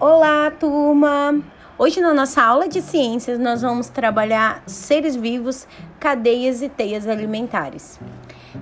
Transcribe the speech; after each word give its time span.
Olá, 0.00 0.50
turma! 0.50 1.42
Hoje 1.76 2.00
na 2.00 2.14
nossa 2.14 2.42
aula 2.42 2.66
de 2.66 2.80
ciências 2.80 3.38
nós 3.38 3.60
vamos 3.60 3.90
trabalhar 3.90 4.62
seres 4.64 5.14
vivos, 5.14 5.68
cadeias 5.98 6.62
e 6.62 6.70
teias 6.70 7.06
alimentares. 7.06 8.00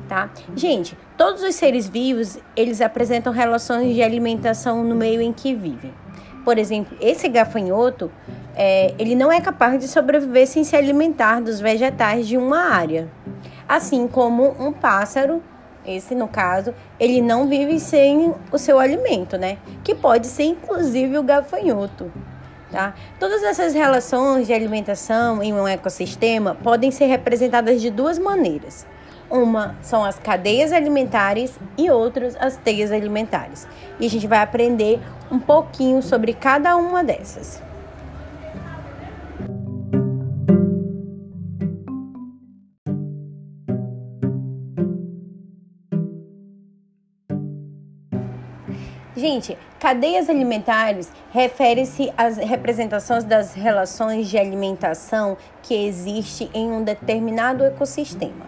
Tá? 0.09 0.30
Gente, 0.57 0.98
todos 1.16 1.45
os 1.45 1.55
seres 1.55 1.89
vivos, 1.89 2.41
eles 2.57 2.80
apresentam 2.80 3.32
relações 3.32 3.95
de 3.95 4.03
alimentação 4.03 4.82
no 4.82 4.96
meio 4.96 5.23
em 5.23 5.32
que 5.32 5.55
vivem. 5.55 5.95
Por 6.45 6.59
exemplo, 6.59 6.98
esse 7.01 7.29
gafanhoto, 7.29 8.11
é, 8.57 8.93
ele 8.98 9.14
não 9.14 9.30
é 9.30 9.41
capaz 9.41 9.79
de 9.79 9.86
sobreviver 9.86 10.48
sem 10.48 10.64
se 10.64 10.75
alimentar 10.75 11.41
dos 11.41 11.61
vegetais 11.61 12.27
de 12.27 12.36
uma 12.36 12.75
área. 12.75 13.09
Assim 13.68 14.09
como 14.09 14.57
um 14.59 14.73
pássaro 14.73 15.41
esse, 15.89 16.14
no 16.14 16.29
caso, 16.29 16.75
ele 16.98 17.21
não 17.21 17.49
vive 17.49 17.81
sem 17.81 18.35
o 18.53 18.58
seu 18.58 18.79
alimento, 18.79 19.36
né? 19.36 19.58
Que 19.82 19.94
pode 19.94 20.26
ser 20.26 20.44
inclusive 20.44 21.18
o 21.18 21.22
gafanhoto. 21.22 22.11
Tá? 22.71 22.94
Todas 23.18 23.43
essas 23.43 23.72
relações 23.72 24.46
de 24.46 24.53
alimentação 24.53 25.43
em 25.43 25.54
um 25.54 25.66
ecossistema 25.66 26.54
podem 26.54 26.90
ser 26.90 27.07
representadas 27.07 27.80
de 27.80 27.90
duas 27.90 28.18
maneiras. 28.18 28.86
Uma 29.30 29.77
são 29.82 30.04
as 30.04 30.18
cadeias 30.18 30.72
alimentares 30.72 31.58
e 31.77 31.91
outras 31.91 32.36
as 32.36 32.56
teias 32.56 32.92
alimentares. 32.92 33.66
E 33.98 34.06
a 34.06 34.11
gente 34.11 34.27
vai 34.27 34.41
aprender 34.41 35.00
um 35.30 35.39
pouquinho 35.39 36.02
sobre 36.02 36.33
cada 36.33 36.77
uma 36.77 37.02
dessas. 37.02 37.62
Gente, 49.19 49.58
cadeias 49.80 50.30
alimentares 50.30 51.11
refere-se 51.33 52.12
às 52.16 52.36
representações 52.36 53.24
das 53.24 53.52
relações 53.52 54.28
de 54.28 54.38
alimentação 54.38 55.36
que 55.61 55.74
existe 55.74 56.48
em 56.55 56.70
um 56.70 56.84
determinado 56.84 57.64
ecossistema. 57.64 58.46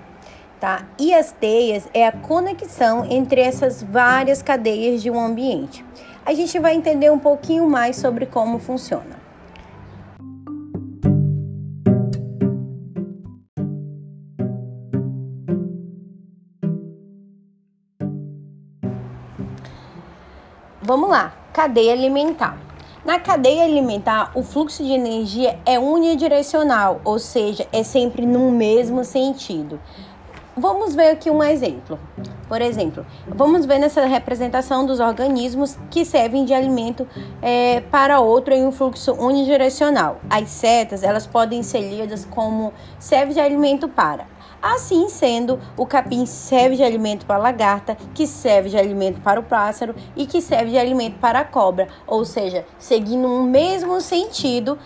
Tá? 0.60 0.86
E 0.96 1.12
as 1.12 1.32
teias 1.32 1.88
é 1.92 2.06
a 2.06 2.12
conexão 2.12 3.04
entre 3.10 3.40
essas 3.40 3.82
várias 3.82 4.42
cadeias 4.42 5.02
de 5.02 5.10
um 5.10 5.18
ambiente. 5.18 5.84
A 6.24 6.32
gente 6.34 6.56
vai 6.60 6.76
entender 6.76 7.10
um 7.10 7.18
pouquinho 7.18 7.68
mais 7.68 7.96
sobre 7.96 8.24
como 8.26 8.60
funciona. 8.60 9.19
Vamos 20.90 21.08
lá, 21.08 21.32
cadeia 21.52 21.92
alimentar. 21.92 22.58
Na 23.04 23.20
cadeia 23.20 23.62
alimentar, 23.62 24.32
o 24.34 24.42
fluxo 24.42 24.82
de 24.82 24.90
energia 24.90 25.56
é 25.64 25.78
unidirecional, 25.78 27.00
ou 27.04 27.16
seja, 27.16 27.64
é 27.72 27.84
sempre 27.84 28.26
no 28.26 28.50
mesmo 28.50 29.04
sentido. 29.04 29.78
Vamos 30.56 30.96
ver 30.96 31.10
aqui 31.10 31.30
um 31.30 31.44
exemplo. 31.44 31.96
Por 32.48 32.60
exemplo, 32.60 33.06
vamos 33.28 33.66
ver 33.66 33.78
nessa 33.78 34.04
representação 34.04 34.84
dos 34.84 34.98
organismos 34.98 35.78
que 35.92 36.04
servem 36.04 36.44
de 36.44 36.52
alimento 36.52 37.06
é, 37.40 37.82
para 37.82 38.18
outro 38.18 38.52
em 38.52 38.66
um 38.66 38.72
fluxo 38.72 39.12
unidirecional. 39.12 40.20
As 40.28 40.48
setas, 40.48 41.04
elas 41.04 41.24
podem 41.24 41.62
ser 41.62 41.82
lidas 41.88 42.24
como 42.28 42.72
serve 42.98 43.34
de 43.34 43.38
alimento 43.38 43.88
para 43.88 44.26
Assim 44.62 45.08
sendo, 45.08 45.58
o 45.76 45.86
capim 45.86 46.26
serve 46.26 46.76
de 46.76 46.82
alimento 46.82 47.24
para 47.24 47.36
a 47.36 47.38
lagarta, 47.38 47.96
que 48.14 48.26
serve 48.26 48.68
de 48.68 48.76
alimento 48.76 49.20
para 49.20 49.40
o 49.40 49.42
pássaro 49.42 49.94
e 50.14 50.26
que 50.26 50.42
serve 50.42 50.72
de 50.72 50.78
alimento 50.78 51.18
para 51.18 51.40
a 51.40 51.44
cobra, 51.44 51.88
ou 52.06 52.24
seja, 52.24 52.66
seguindo 52.78 53.26
um 53.26 53.42
mesmo 53.42 54.00
sentido 54.00 54.78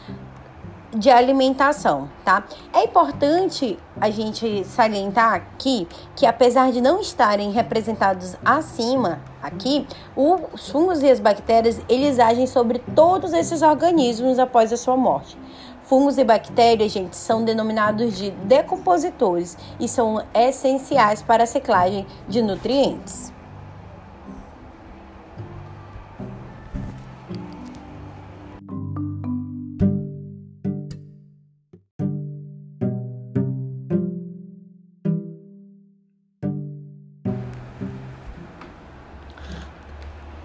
de 0.95 1.11
alimentação, 1.11 2.09
tá? 2.25 2.45
É 2.73 2.85
importante 2.85 3.77
a 4.01 4.11
gente 4.11 4.65
salientar 4.65 5.35
aqui 5.35 5.89
que 6.15 6.25
apesar 6.25 6.71
de 6.71 6.81
não 6.81 7.01
estarem 7.01 7.51
representados 7.51 8.37
acima 8.45 9.21
aqui, 9.43 9.87
os 10.17 10.71
fungos 10.71 11.03
e 11.03 11.11
as 11.11 11.19
bactérias, 11.19 11.81
eles 11.89 12.21
agem 12.21 12.47
sobre 12.47 12.79
todos 12.95 13.33
esses 13.33 13.61
organismos 13.61 14.39
após 14.39 14.73
a 14.73 14.77
sua 14.77 14.97
morte. 14.97 15.37
Fungos 15.85 16.17
e 16.17 16.25
bactérias, 16.25 16.93
gente, 16.93 17.15
são 17.15 17.45
denominados 17.45 18.17
de 18.17 18.31
decompositores 18.31 19.57
e 19.79 19.87
são 19.87 20.25
essenciais 20.35 21.23
para 21.23 21.45
a 21.45 21.47
ciclagem 21.47 22.07
de 22.27 22.41
nutrientes. 22.41 23.31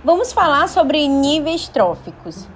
Vamos 0.04 0.34
falar 0.34 0.68
sobre 0.68 1.08
níveis 1.08 1.70
tróficos. 1.70 2.48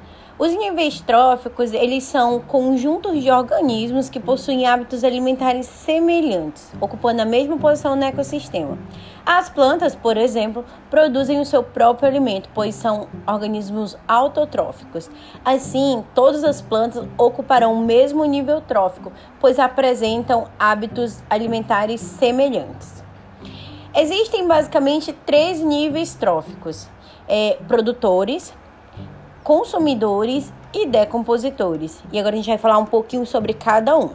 Os 0.43 0.51
níveis 0.51 0.99
tróficos, 0.99 1.71
eles 1.71 2.03
são 2.03 2.41
conjuntos 2.41 3.23
de 3.23 3.31
organismos 3.31 4.09
que 4.09 4.19
possuem 4.19 4.67
hábitos 4.67 5.01
alimentares 5.01 5.65
semelhantes, 5.67 6.69
ocupando 6.81 7.21
a 7.21 7.25
mesma 7.25 7.57
posição 7.57 7.95
no 7.95 8.03
ecossistema. 8.03 8.77
As 9.25 9.47
plantas, 9.47 9.95
por 9.95 10.17
exemplo, 10.17 10.65
produzem 10.89 11.39
o 11.39 11.45
seu 11.45 11.63
próprio 11.63 12.09
alimento, 12.09 12.49
pois 12.53 12.75
são 12.75 13.07
organismos 13.25 13.97
autotróficos. 14.05 15.09
Assim, 15.45 16.03
todas 16.13 16.43
as 16.43 16.61
plantas 16.61 17.07
ocuparão 17.17 17.75
o 17.75 17.85
mesmo 17.85 18.25
nível 18.25 18.59
trófico, 18.59 19.13
pois 19.39 19.57
apresentam 19.57 20.49
hábitos 20.59 21.23
alimentares 21.29 22.01
semelhantes. 22.01 23.01
Existem 23.95 24.45
basicamente 24.45 25.13
três 25.25 25.61
níveis 25.61 26.13
tróficos: 26.15 26.89
é, 27.29 27.57
produtores, 27.65 28.53
consumidores 29.43 30.51
e 30.73 30.87
decompositores. 30.87 32.01
E 32.11 32.19
agora 32.19 32.35
a 32.35 32.37
gente 32.37 32.47
vai 32.47 32.57
falar 32.57 32.77
um 32.77 32.85
pouquinho 32.85 33.25
sobre 33.25 33.53
cada 33.53 33.97
um. 33.97 34.09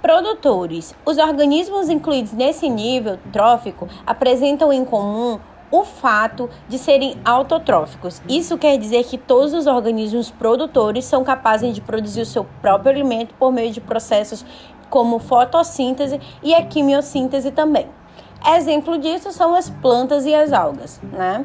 Produtores. 0.00 0.94
Os 1.06 1.16
organismos 1.16 1.88
incluídos 1.88 2.32
nesse 2.32 2.68
nível 2.68 3.18
trófico 3.32 3.88
apresentam 4.04 4.72
em 4.72 4.84
comum 4.84 5.38
o 5.72 5.84
fato 5.84 6.50
de 6.68 6.78
serem 6.78 7.16
autotróficos. 7.24 8.22
Isso 8.28 8.58
quer 8.58 8.76
dizer 8.76 9.04
que 9.04 9.16
todos 9.16 9.54
os 9.54 9.66
organismos 9.66 10.30
produtores 10.30 11.06
são 11.06 11.24
capazes 11.24 11.74
de 11.74 11.80
produzir 11.80 12.20
o 12.20 12.26
seu 12.26 12.44
próprio 12.60 12.92
alimento 12.92 13.34
por 13.38 13.50
meio 13.50 13.72
de 13.72 13.80
processos 13.80 14.44
como 14.90 15.18
fotossíntese 15.18 16.20
e 16.42 16.54
a 16.54 16.62
quimiossíntese 16.62 17.50
também. 17.50 17.88
Exemplo 18.54 18.98
disso 18.98 19.32
são 19.32 19.54
as 19.54 19.70
plantas 19.70 20.26
e 20.26 20.34
as 20.34 20.52
algas, 20.52 21.00
né? 21.10 21.44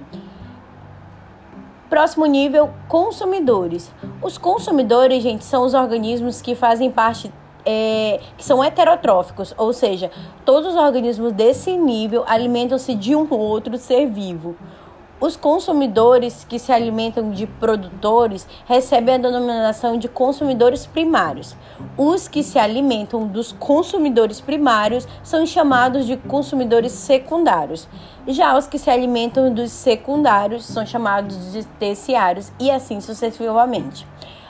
Próximo 1.89 2.25
nível, 2.25 2.69
consumidores. 2.89 3.89
Os 4.21 4.37
consumidores, 4.37 5.23
gente, 5.23 5.45
são 5.45 5.63
os 5.63 5.73
organismos 5.73 6.41
que 6.41 6.53
fazem 6.53 6.91
parte 6.91 7.31
é, 7.69 8.21
que 8.37 8.45
são 8.45 8.63
heterotróficos, 8.63 9.53
ou 9.57 9.73
seja, 9.73 10.09
todos 10.45 10.73
os 10.73 10.79
organismos 10.79 11.33
desse 11.33 11.75
nível 11.75 12.23
alimentam-se 12.25 12.95
de 12.95 13.13
um 13.13 13.27
outro 13.29 13.77
ser 13.77 14.07
vivo. 14.07 14.55
Os 15.19 15.35
consumidores 15.35 16.45
que 16.47 16.59
se 16.59 16.71
alimentam 16.71 17.31
de 17.31 17.47
produtores 17.47 18.47
recebem 18.67 19.15
a 19.15 19.17
denominação 19.17 19.97
de 19.97 20.07
consumidores 20.07 20.85
primários. 20.85 21.55
Os 21.97 22.27
que 22.27 22.43
se 22.43 22.59
alimentam 22.59 23.25
dos 23.25 23.51
consumidores 23.51 24.39
primários 24.39 25.07
são 25.23 25.43
chamados 25.43 26.05
de 26.05 26.17
consumidores 26.17 26.91
secundários. 26.91 27.87
Já 28.27 28.55
os 28.55 28.67
que 28.67 28.77
se 28.77 28.91
alimentam 28.91 29.51
dos 29.51 29.71
secundários 29.71 30.65
são 30.65 30.85
chamados 30.85 31.51
de 31.51 31.65
terciários 31.65 32.51
e 32.59 32.69
assim 32.69 33.01
sucessivamente. 33.01 34.05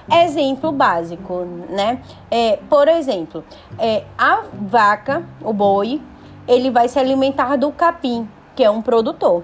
Exemplo 0.09 0.71
básico, 0.71 1.45
né? 1.69 2.01
É, 2.31 2.57
por 2.69 2.87
exemplo, 2.87 3.43
é, 3.77 4.03
a 4.17 4.43
vaca, 4.53 5.23
o 5.43 5.51
boi, 5.51 6.01
ele 6.47 6.71
vai 6.71 6.87
se 6.87 6.97
alimentar 6.97 7.57
do 7.57 7.71
capim, 7.73 8.27
que 8.55 8.63
é 8.63 8.69
um 8.69 8.81
produtor, 8.81 9.43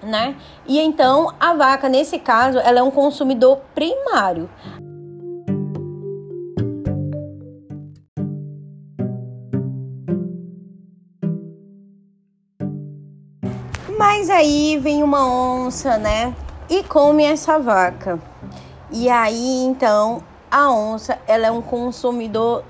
né? 0.00 0.36
E 0.64 0.78
então 0.78 1.34
a 1.40 1.54
vaca, 1.54 1.88
nesse 1.88 2.20
caso, 2.20 2.58
ela 2.58 2.78
é 2.78 2.82
um 2.82 2.90
consumidor 2.90 3.58
primário. 3.74 4.48
Mas 13.98 14.30
aí 14.30 14.78
vem 14.78 15.02
uma 15.02 15.26
onça, 15.26 15.98
né? 15.98 16.34
E 16.70 16.84
come 16.84 17.24
essa 17.24 17.58
vaca. 17.58 18.29
E 18.92 19.08
aí, 19.08 19.62
então, 19.64 20.20
a 20.50 20.72
onça, 20.72 21.16
ela 21.28 21.46
é 21.46 21.50
um 21.50 21.62
consumidor 21.62 22.64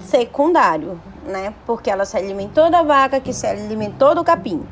secundário, 0.00 1.00
né? 1.24 1.54
Porque 1.64 1.88
ela 1.88 2.04
se 2.04 2.16
alimentou 2.16 2.68
da 2.68 2.82
vaca 2.82 3.20
que 3.20 3.32
se 3.32 3.46
alimentou 3.46 4.16
do 4.16 4.24
capim. 4.24 4.66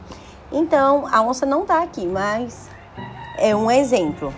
Então, 0.51 1.07
a 1.13 1.23
onça 1.23 1.47
não 1.47 1.65
tá 1.65 1.83
aqui, 1.83 2.05
mas 2.05 2.69
é 3.39 3.55
um 3.55 3.71
exemplo. 3.71 4.35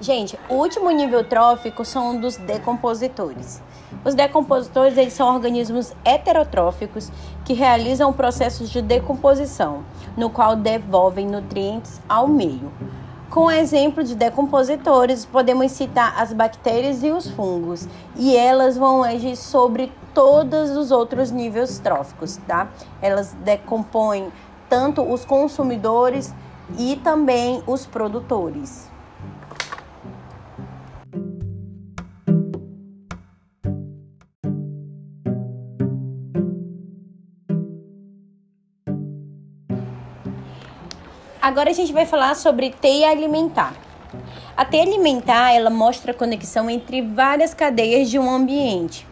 Gente, 0.00 0.38
o 0.50 0.54
último 0.54 0.90
nível 0.90 1.24
trófico 1.24 1.84
são 1.84 2.20
dos 2.20 2.36
decompositores. 2.36 3.62
Os 4.04 4.14
decompositores 4.14 4.98
eles 4.98 5.14
são 5.14 5.32
organismos 5.34 5.94
heterotróficos 6.04 7.10
que 7.44 7.54
realizam 7.54 8.12
processos 8.12 8.68
de 8.68 8.82
decomposição, 8.82 9.82
no 10.16 10.28
qual 10.28 10.54
devolvem 10.54 11.26
nutrientes 11.26 12.00
ao 12.06 12.28
meio. 12.28 12.70
Com 13.30 13.50
exemplo 13.50 14.04
de 14.04 14.14
decompositores, 14.14 15.24
podemos 15.24 15.72
citar 15.72 16.14
as 16.20 16.32
bactérias 16.32 17.02
e 17.02 17.10
os 17.10 17.28
fungos, 17.30 17.88
e 18.14 18.36
elas 18.36 18.76
vão 18.76 19.02
agir 19.02 19.36
sobre 19.36 19.90
todos 20.12 20.70
os 20.70 20.90
outros 20.90 21.30
níveis 21.30 21.78
tróficos, 21.78 22.36
tá? 22.46 22.68
Elas 23.00 23.32
decompõem 23.42 24.30
tanto 24.68 25.02
os 25.02 25.24
consumidores 25.24 26.32
e 26.78 26.96
também 26.96 27.62
os 27.66 27.86
produtores. 27.86 28.93
Agora 41.44 41.68
a 41.68 41.74
gente 41.74 41.92
vai 41.92 42.06
falar 42.06 42.34
sobre 42.36 42.70
teia 42.70 43.10
alimentar. 43.10 43.74
A 44.56 44.64
teia 44.64 44.82
alimentar, 44.82 45.52
ela 45.52 45.68
mostra 45.68 46.12
a 46.12 46.14
conexão 46.14 46.70
entre 46.70 47.02
várias 47.02 47.52
cadeias 47.52 48.08
de 48.08 48.18
um 48.18 48.30
ambiente. 48.30 49.06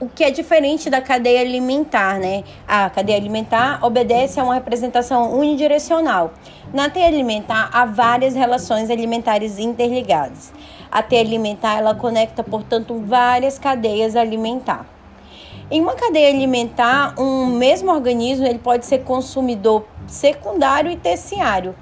O 0.00 0.08
que 0.08 0.24
é 0.24 0.30
diferente 0.30 0.88
da 0.88 1.02
cadeia 1.02 1.42
alimentar, 1.42 2.18
né? 2.18 2.44
A 2.66 2.88
cadeia 2.88 3.18
alimentar 3.18 3.78
obedece 3.84 4.40
a 4.40 4.42
uma 4.42 4.54
representação 4.54 5.38
unidirecional. 5.38 6.32
Na 6.72 6.88
teia 6.88 7.08
alimentar, 7.08 7.68
há 7.74 7.84
várias 7.84 8.34
relações 8.34 8.88
alimentares 8.88 9.58
interligadas. 9.58 10.50
A 10.90 11.02
teia 11.02 11.20
alimentar, 11.20 11.76
ela 11.76 11.94
conecta, 11.94 12.42
portanto, 12.42 12.98
várias 13.04 13.58
cadeias 13.58 14.16
alimentares. 14.16 14.86
Em 15.70 15.80
uma 15.80 15.94
cadeia 15.94 16.28
alimentar, 16.28 17.14
um 17.18 17.46
mesmo 17.46 17.90
organismo 17.90 18.46
ele 18.46 18.58
pode 18.58 18.86
ser 18.86 18.98
consumidor 18.98 19.84
secundário 20.06 20.90
e 20.90 20.96
terciário. 20.96 21.74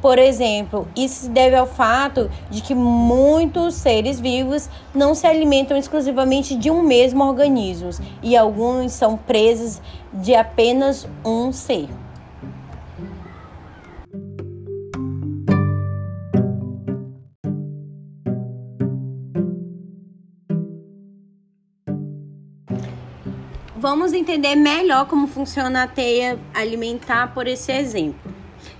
Por 0.00 0.16
exemplo, 0.16 0.86
isso 0.96 1.24
se 1.24 1.28
deve 1.28 1.56
ao 1.56 1.66
fato 1.66 2.30
de 2.48 2.60
que 2.60 2.74
muitos 2.74 3.74
seres 3.74 4.20
vivos 4.20 4.70
não 4.94 5.12
se 5.12 5.26
alimentam 5.26 5.76
exclusivamente 5.76 6.54
de 6.54 6.70
um 6.70 6.82
mesmo 6.82 7.24
organismo 7.24 7.90
e 8.22 8.36
alguns 8.36 8.92
são 8.92 9.16
presos 9.16 9.80
de 10.12 10.36
apenas 10.36 11.08
um 11.24 11.52
ser. 11.52 11.88
Vamos 23.80 24.12
entender 24.12 24.56
melhor 24.56 25.06
como 25.06 25.28
funciona 25.28 25.84
a 25.84 25.86
teia 25.86 26.36
alimentar 26.52 27.32
por 27.32 27.46
esse 27.46 27.70
exemplo. 27.70 28.34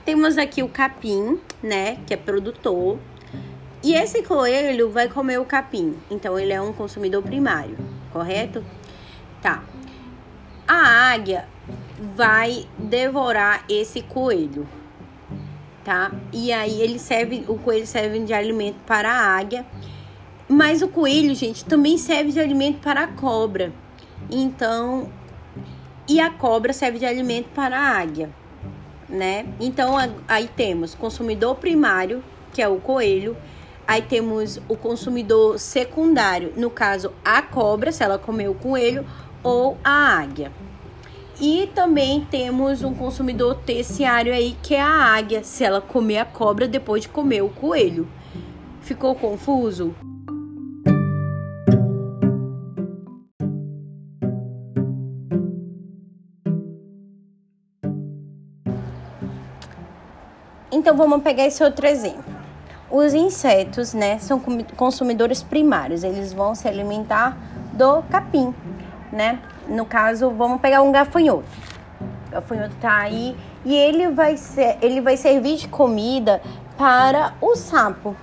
Temos 0.04 0.36
aqui 0.36 0.60
o 0.60 0.68
capim, 0.68 1.38
né, 1.62 1.98
que 2.04 2.14
é 2.14 2.16
produtor, 2.16 2.98
e 3.80 3.94
esse 3.94 4.24
coelho 4.24 4.90
vai 4.90 5.08
comer 5.08 5.38
o 5.38 5.44
capim. 5.44 5.94
Então 6.10 6.36
ele 6.36 6.52
é 6.52 6.60
um 6.60 6.72
consumidor 6.72 7.22
primário, 7.22 7.78
correto? 8.12 8.64
Tá. 9.40 9.62
A 10.66 11.12
águia 11.12 11.46
vai 12.16 12.66
devorar 12.76 13.64
esse 13.68 14.02
coelho, 14.02 14.66
tá? 15.84 16.10
E 16.32 16.52
aí 16.52 16.82
ele 16.82 16.98
serve, 16.98 17.44
o 17.46 17.56
coelho 17.56 17.86
serve 17.86 18.18
de 18.18 18.34
alimento 18.34 18.80
para 18.84 19.12
a 19.12 19.36
águia, 19.38 19.64
mas 20.48 20.82
o 20.82 20.88
coelho, 20.88 21.36
gente, 21.36 21.64
também 21.64 21.96
serve 21.96 22.32
de 22.32 22.40
alimento 22.40 22.80
para 22.80 23.04
a 23.04 23.06
cobra. 23.06 23.72
Então, 24.30 25.08
e 26.06 26.20
a 26.20 26.30
cobra 26.30 26.72
serve 26.72 26.98
de 26.98 27.06
alimento 27.06 27.48
para 27.54 27.78
a 27.78 27.98
águia, 27.98 28.30
né? 29.08 29.46
Então, 29.58 29.94
aí 30.26 30.48
temos 30.54 30.94
consumidor 30.94 31.56
primário, 31.56 32.22
que 32.52 32.62
é 32.62 32.68
o 32.68 32.76
coelho, 32.76 33.36
aí 33.86 34.02
temos 34.02 34.60
o 34.68 34.76
consumidor 34.76 35.58
secundário, 35.58 36.52
no 36.56 36.70
caso, 36.70 37.12
a 37.24 37.40
cobra, 37.40 37.92
se 37.92 38.02
ela 38.02 38.18
comeu 38.18 38.52
o 38.52 38.54
coelho, 38.54 39.06
ou 39.42 39.78
a 39.82 40.18
águia. 40.18 40.52
E 41.40 41.70
também 41.74 42.26
temos 42.28 42.82
um 42.82 42.92
consumidor 42.92 43.54
terciário 43.64 44.32
aí, 44.32 44.56
que 44.62 44.74
é 44.74 44.80
a 44.80 45.14
águia, 45.14 45.44
se 45.44 45.62
ela 45.62 45.80
comer 45.80 46.18
a 46.18 46.24
cobra 46.24 46.66
depois 46.66 47.02
de 47.02 47.08
comer 47.08 47.42
o 47.42 47.48
coelho. 47.48 48.08
Ficou 48.80 49.14
confuso? 49.14 49.94
Então 60.78 60.96
vamos 60.96 61.22
pegar 61.22 61.44
esse 61.44 61.62
outro 61.64 61.84
exemplo. 61.88 62.22
Os 62.88 63.12
insetos, 63.12 63.92
né, 63.92 64.16
são 64.20 64.40
consumidores 64.76 65.42
primários, 65.42 66.04
eles 66.04 66.32
vão 66.32 66.54
se 66.54 66.68
alimentar 66.68 67.36
do 67.72 68.00
capim, 68.02 68.54
né? 69.12 69.40
No 69.66 69.84
caso, 69.84 70.30
vamos 70.30 70.60
pegar 70.60 70.80
um 70.82 70.92
gafanhoto. 70.92 71.48
O 72.28 72.30
gafanhoto 72.30 72.76
tá 72.80 72.96
aí 72.96 73.36
e 73.64 73.74
ele 73.74 74.08
vai 74.12 74.36
ser, 74.36 74.78
ele 74.80 75.00
vai 75.00 75.16
servir 75.16 75.56
de 75.56 75.66
comida 75.66 76.40
para 76.76 77.34
o 77.40 77.56
sapo, 77.56 78.14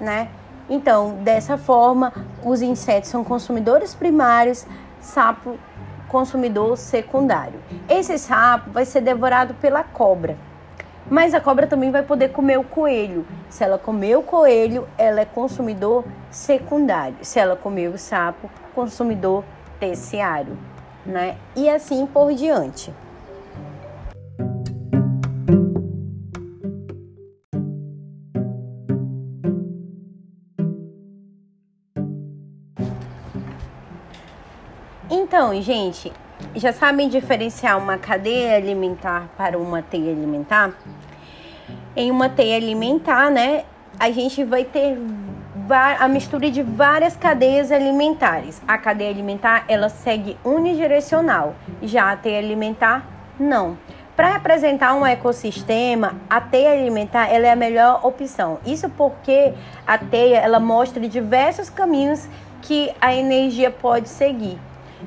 né? 0.00 0.28
Então, 0.70 1.16
dessa 1.24 1.58
forma, 1.58 2.12
os 2.44 2.62
insetos 2.62 3.10
são 3.10 3.24
consumidores 3.24 3.96
primários, 3.96 4.64
sapo 5.00 5.58
consumidor 6.08 6.78
secundário. 6.78 7.58
Esse 7.88 8.16
sapo 8.16 8.70
vai 8.70 8.84
ser 8.84 9.00
devorado 9.00 9.54
pela 9.54 9.82
cobra. 9.82 10.36
Mas 11.08 11.34
a 11.34 11.40
cobra 11.40 11.66
também 11.66 11.90
vai 11.90 12.02
poder 12.02 12.30
comer 12.30 12.58
o 12.58 12.64
coelho. 12.64 13.24
Se 13.48 13.62
ela 13.62 13.78
comer 13.78 14.16
o 14.16 14.22
coelho, 14.22 14.88
ela 14.98 15.20
é 15.20 15.24
consumidor 15.24 16.04
secundário. 16.30 17.16
Se 17.22 17.38
ela 17.38 17.54
comer 17.54 17.88
o 17.88 17.98
sapo, 17.98 18.50
consumidor 18.74 19.44
terciário, 19.78 20.58
né? 21.04 21.36
E 21.54 21.68
assim 21.68 22.06
por 22.06 22.32
diante. 22.34 22.92
Então, 35.08 35.60
gente, 35.62 36.12
já 36.54 36.72
sabem 36.72 37.08
diferenciar 37.08 37.78
uma 37.78 37.96
cadeia 37.96 38.56
alimentar 38.56 39.28
para 39.36 39.58
uma 39.58 39.82
teia 39.82 40.10
alimentar? 40.10 40.74
Em 41.96 42.10
uma 42.10 42.28
teia 42.28 42.56
alimentar, 42.56 43.30
né, 43.30 43.64
a 43.98 44.10
gente 44.10 44.44
vai 44.44 44.64
ter 44.64 44.98
a 45.98 46.06
mistura 46.06 46.50
de 46.50 46.62
várias 46.62 47.16
cadeias 47.16 47.72
alimentares. 47.72 48.60
A 48.68 48.76
cadeia 48.76 49.10
alimentar, 49.10 49.64
ela 49.66 49.88
segue 49.88 50.36
unidirecional, 50.44 51.54
já 51.82 52.12
a 52.12 52.16
teia 52.16 52.38
alimentar, 52.38 53.04
não. 53.40 53.78
Para 54.14 54.32
representar 54.32 54.94
um 54.94 55.04
ecossistema, 55.06 56.14
a 56.28 56.40
teia 56.40 56.72
alimentar 56.72 57.28
ela 57.28 57.46
é 57.46 57.52
a 57.52 57.56
melhor 57.56 58.04
opção. 58.04 58.58
Isso 58.64 58.88
porque 58.90 59.54
a 59.86 59.96
teia 59.96 60.36
ela 60.36 60.60
mostra 60.60 61.08
diversos 61.08 61.70
caminhos 61.70 62.28
que 62.62 62.92
a 63.00 63.14
energia 63.14 63.70
pode 63.70 64.08
seguir 64.08 64.58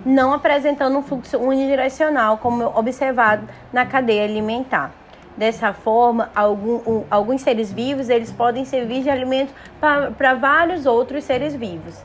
não 0.06 0.34
apresentando 0.34 0.98
um 0.98 1.02
fluxo 1.02 1.38
unidirecional, 1.38 2.38
como 2.38 2.64
observado 2.78 3.48
na 3.74 3.86
cadeia 3.86 4.24
alimentar. 4.24 4.92
Dessa 5.38 5.74
forma, 5.74 6.30
algum, 6.36 6.76
um, 6.86 7.04
alguns 7.10 7.42
seres 7.42 7.72
vivos 7.72 8.10
eles 8.10 8.32
podem 8.32 8.66
servir 8.66 9.04
de 9.04 9.10
alimento 9.10 9.54
para 9.80 10.34
vários 10.34 10.86
outros 10.86 11.24
seres 11.24 11.56
vivos. 11.56 11.96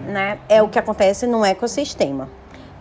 Né? 0.00 0.38
É 0.48 0.62
o 0.62 0.68
que 0.68 0.78
acontece 0.78 1.26
no 1.26 1.44
ecossistema. 1.44 2.28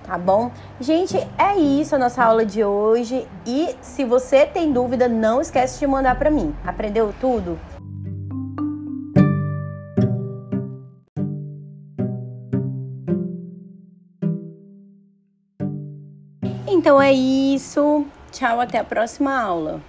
Tá 0.04 0.18
bom? 0.18 0.52
Gente, 0.80 1.18
é 1.38 1.58
isso 1.58 1.94
a 1.94 2.00
nossa 2.00 2.24
aula 2.24 2.46
de 2.46 2.64
hoje. 2.64 3.28
E 3.46 3.76
se 3.82 4.06
você 4.06 4.46
tem 4.46 4.72
dúvida, 4.72 5.08
não 5.08 5.42
esquece 5.42 5.80
de 5.80 5.88
mandar 5.88 6.18
para 6.18 6.32
mim. 6.32 6.56
Aprendeu 6.66 7.14
tudo? 7.20 7.60
Então 16.66 17.02
é 17.02 17.12
isso. 17.12 18.06
Tchau, 18.38 18.62
até 18.62 18.78
a 18.78 18.84
próxima 18.84 19.36
aula. 19.36 19.82